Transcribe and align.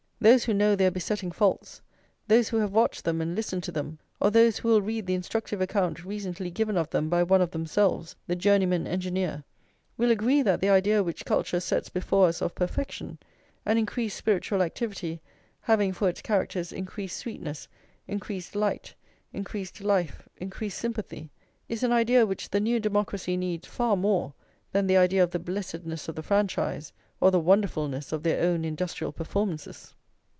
Those 0.23 0.43
who 0.43 0.53
know 0.53 0.75
their 0.75 0.91
besetting 0.91 1.31
faults, 1.31 1.81
those 2.27 2.49
who 2.49 2.57
have 2.57 2.71
watched 2.73 3.05
them 3.05 3.21
and 3.21 3.33
listened 3.33 3.63
to 3.63 3.71
them, 3.71 3.97
or 4.19 4.29
those 4.29 4.59
who 4.59 4.67
will 4.67 4.83
read 4.83 5.07
the 5.07 5.15
instructive 5.15 5.61
account 5.61 6.05
recently 6.05 6.51
given 6.51 6.77
of 6.77 6.91
them 6.91 7.09
by 7.09 7.23
one 7.23 7.41
of 7.41 7.49
themselves, 7.49 8.15
the 8.27 8.35
Journeyman 8.35 8.85
Engineer, 8.85 9.43
will 9.97 10.11
agree 10.11 10.43
that 10.43 10.61
the 10.61 10.69
idea 10.69 11.01
which 11.01 11.25
culture 11.25 11.59
sets 11.59 11.89
before 11.89 12.27
us 12.27 12.39
of 12.39 12.53
perfection, 12.53 13.17
an 13.65 13.79
increased 13.79 14.15
spiritual 14.15 14.61
activity, 14.61 15.19
having 15.61 15.91
for 15.91 16.07
its 16.07 16.21
characters 16.21 16.71
increased 16.71 17.17
sweetness, 17.17 17.67
increased 18.07 18.55
light, 18.55 18.93
increased 19.33 19.81
life, 19.81 20.29
increased 20.37 20.77
sympathy, 20.77 21.31
is 21.67 21.81
an 21.81 21.91
idea 21.91 22.27
which 22.27 22.51
the 22.51 22.59
new 22.59 22.79
democracy 22.79 23.35
needs 23.35 23.65
far 23.67 23.97
more 23.97 24.35
than 24.71 24.85
the 24.85 24.97
idea 24.97 25.23
of 25.23 25.31
the 25.31 25.39
blessedness 25.39 26.07
of 26.07 26.13
the 26.13 26.21
franchise, 26.21 26.93
or 27.19 27.31
the 27.31 27.39
wonderfulness 27.39 28.11
of 28.11 28.21
their 28.21 28.43
own 28.43 28.63
industrial 28.63 29.11
performances. 29.11 29.95